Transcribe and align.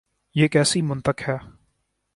یہ 0.35 0.47
کیسی 0.47 0.81
منطق 0.81 1.29
ہے؟ 1.29 1.37